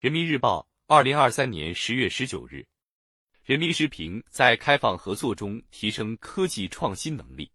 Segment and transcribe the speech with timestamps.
[0.00, 2.66] 人民日报，二零二三年十月十九日。
[3.44, 7.52] 人民时评：在开放合作中提升科技创新能力。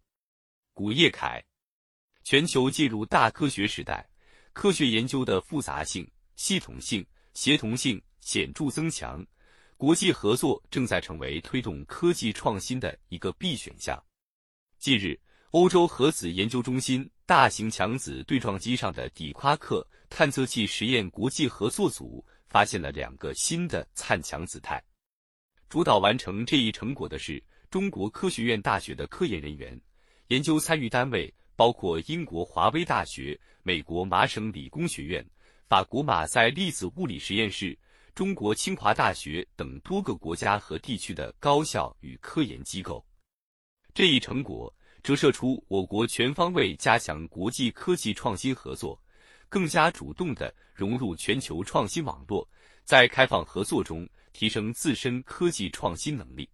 [0.71, 1.43] 古叶凯，
[2.23, 4.07] 全球进入大科学时代，
[4.53, 7.03] 科学研究的复杂性、系统性、
[7.33, 9.25] 协同性显著增强，
[9.75, 13.99] 国际合作正在成为推动科技创新的一个必选项。
[14.77, 15.19] 近日，
[15.49, 22.23] 欧洲核子研究中心大型强子对撞机上的底夸克探测器实验国际合作组。
[22.47, 24.83] 发现了两个新的灿强子态。
[25.67, 29.79] 主导完成这一成果的是中国科学院大学的科研人员，
[30.27, 35.25] 研究参与单位包括英国华威大学、美国麻省理工学院、
[35.67, 37.77] 法国马赛粒子物理实验室、
[38.13, 43.05] 中国清华大学等多个国家和地区的高校与科研机构。
[43.93, 49.01] 这一成果折射出我国全方位加强国际科技创新合作。
[49.55, 52.45] 更加主动地融入全球创新网络，
[52.83, 56.49] 在开放合作中提升自身科技创新能力。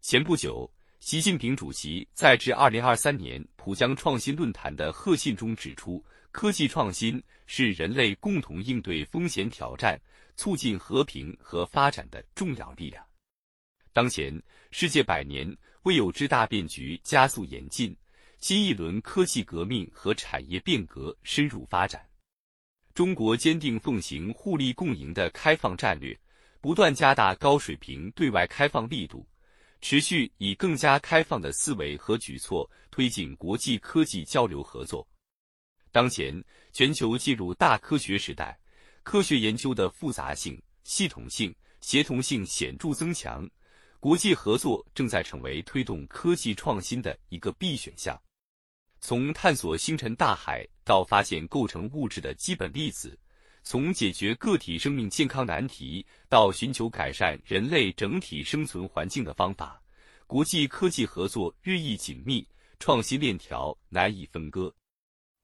[0.00, 6.00] 前不久，习近平主席在致二零二三年浦江创新论坛的贺信中指出，
[6.30, 10.00] 科技创新是人类共同应对风险挑战、
[10.36, 13.04] 促进和平和发展的重要力量。
[13.92, 17.92] 当前，世界百年未有之大变局加速演进，
[18.38, 22.08] 新一轮科技革命和产业变革深入发展。
[22.94, 26.18] 中国坚定奉行互利共赢的开放战略，
[26.60, 29.26] 不断加大高水平对外开放力度，
[29.80, 35.06] 持续以更加开放的思维和举措推进国际科技交流合作。
[35.92, 38.58] 当前，全球进入大科学时代，
[39.02, 43.48] 科学研究的复杂性、系统性、协同性显著增强，
[43.98, 48.20] 国际合作正在成为推动科技创新的一个必选项。
[49.00, 53.18] 从探索星辰大海到发现构成物质的基本粒子，
[53.62, 59.80] 从解决个体生命健康难题到寻求改善人类整体生存环境的方法，
[60.26, 62.46] 国际科技合作日益紧密，
[62.78, 64.72] 创新链条难以分割。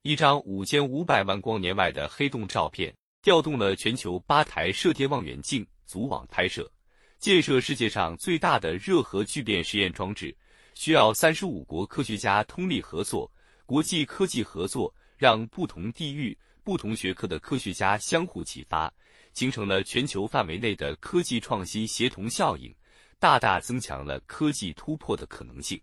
[0.02, 6.70] 一张五千五百万光年外的黑洞照片，调动了全球八台射电望远镜组网拍摄。
[7.18, 10.36] 建设世界上最大的热核聚变实验装置，
[10.74, 13.28] 需要三十五国科学家通力合作。
[13.66, 18.92] 国际科技合作让不同地域、不同学科的科学家相互启发，
[19.34, 22.72] 形成了全球范围内的科技创新协同效应，
[23.18, 25.80] 大大增强了科技突破的可能性。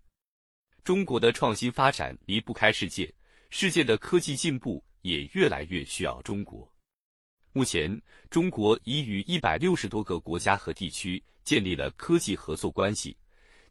[0.83, 3.13] 中国的创新发展离不开世界，
[3.49, 6.69] 世界的科技进步也越来越需要中国。
[7.51, 13.15] 目前，中国已与一百六十多个国家和地区建立了科技合作关系，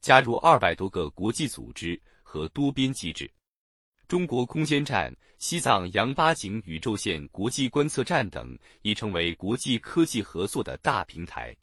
[0.01, 3.31] 加入二百多个国际组织和多边机制。
[4.13, 11.57] 中国空间站、西藏羊八井宇宙线国际观测站等已成为国际科技合作的大平台。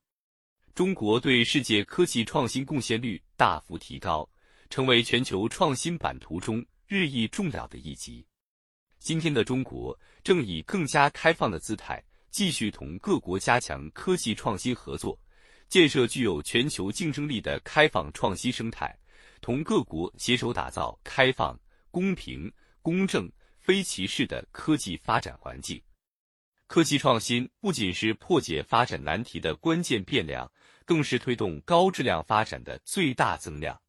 [0.73, 4.27] 中国对世界科技创新贡献率大幅提高，
[4.67, 8.25] 成为全球创新版图中日益重要的一极。
[8.97, 15.15] 今天的中国正以更加开放的姿态，继续同各国加强科技创新合作，
[15.67, 18.97] 建设具有全球竞争力的开放创新生态，
[19.39, 21.55] 同各国携手打造开放。
[21.91, 22.51] 公平、
[22.81, 25.81] 公正、非歧视的科技发展环境。
[26.67, 30.51] 科技创新不仅是破解发展难题的关键变量，
[30.85, 33.79] 更是推动高质量发展的最大增量。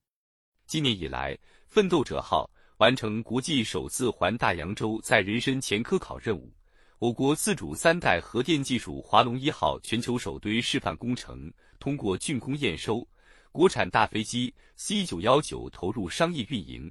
[0.67, 6.51] 今年以来，奋斗者号完成国际首次环大洋洲载人深潜科考任务，
[6.99, 13.07] 我国自主三代核电技术华龙一号全球首堆示范工程通过竣工验收，
[13.53, 16.91] 国产大飞机 C 九幺九投入商业运营。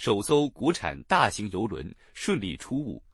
[0.00, 3.04] 首艘国产大型邮轮顺利出坞，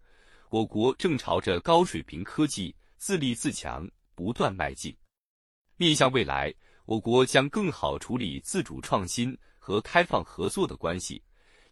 [0.51, 4.97] 我国正朝着高水平科技自立自强不断迈进。
[5.77, 6.55] 面向未来，
[6.85, 11.21] 我国将更好处理自主创新和开放合作的关系，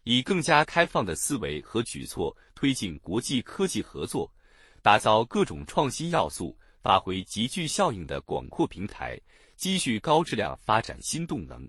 [0.03, 4.29] 以更加开放的思维和举措推进国际科技合作，
[4.81, 9.17] 打造各种创新要素发挥集聚效应的广阔平台，
[9.55, 11.65] 积蓄高质量发展新动能。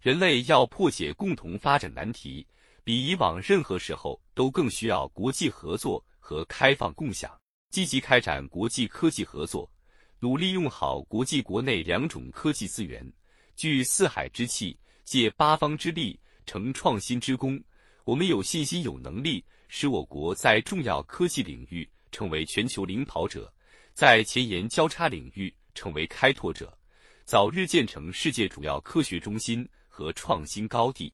[0.00, 2.46] 人类要破解共同发展难题，
[2.84, 7.36] 比以往任何时候都更需要国际合作和开放共享。
[7.70, 9.68] 积极开展国际科技合作，
[10.20, 13.04] 努力用好国际国内两种科技资源，
[13.56, 17.60] 聚四海之气，借八方之力，成创新之功。
[18.04, 23.52] 我们有信心、有能力，使我国在重要科技领域成为全球领跑者，
[23.92, 26.72] 在前沿交叉领域成为开拓者，
[27.24, 29.68] 早日建成世界主要科学中心。
[29.98, 31.12] 和创新高地。